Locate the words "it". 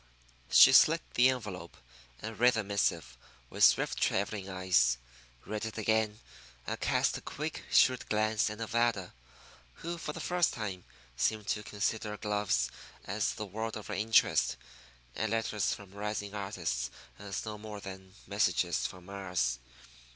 5.63-5.77